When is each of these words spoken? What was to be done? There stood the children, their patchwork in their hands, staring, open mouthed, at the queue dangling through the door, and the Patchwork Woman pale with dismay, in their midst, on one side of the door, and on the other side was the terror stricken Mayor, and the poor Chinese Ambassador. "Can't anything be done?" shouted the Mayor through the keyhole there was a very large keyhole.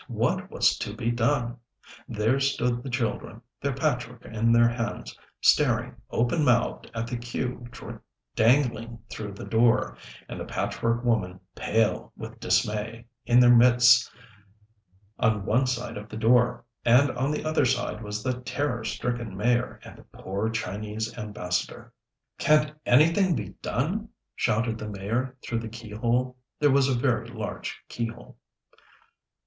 What 0.07 0.49
was 0.49 0.79
to 0.79 0.95
be 0.95 1.11
done? 1.11 1.57
There 2.09 2.39
stood 2.39 2.81
the 2.81 2.89
children, 2.89 3.39
their 3.61 3.75
patchwork 3.75 4.25
in 4.25 4.51
their 4.51 4.67
hands, 4.67 5.15
staring, 5.41 5.95
open 6.09 6.43
mouthed, 6.43 6.89
at 6.95 7.05
the 7.05 7.17
queue 7.17 7.67
dangling 8.35 8.97
through 9.11 9.33
the 9.33 9.45
door, 9.45 9.95
and 10.27 10.39
the 10.39 10.45
Patchwork 10.45 11.05
Woman 11.05 11.39
pale 11.53 12.11
with 12.17 12.39
dismay, 12.39 13.05
in 13.27 13.39
their 13.39 13.55
midst, 13.55 14.11
on 15.19 15.45
one 15.45 15.67
side 15.67 15.97
of 15.97 16.09
the 16.09 16.17
door, 16.17 16.65
and 16.83 17.11
on 17.11 17.29
the 17.29 17.45
other 17.45 17.65
side 17.67 18.03
was 18.03 18.23
the 18.23 18.41
terror 18.41 18.83
stricken 18.83 19.37
Mayor, 19.37 19.79
and 19.83 19.99
the 19.99 20.03
poor 20.17 20.49
Chinese 20.49 21.15
Ambassador. 21.15 21.93
"Can't 22.39 22.73
anything 22.87 23.35
be 23.35 23.49
done?" 23.61 24.09
shouted 24.35 24.79
the 24.79 24.89
Mayor 24.89 25.37
through 25.45 25.59
the 25.59 25.69
keyhole 25.69 26.37
there 26.57 26.71
was 26.71 26.87
a 26.89 26.95
very 26.95 27.27
large 27.29 27.79
keyhole. 27.87 28.35